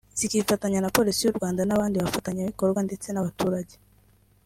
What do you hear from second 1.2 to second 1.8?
y’u Rwanda